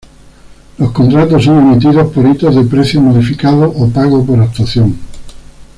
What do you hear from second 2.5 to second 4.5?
de precio modificado o pago por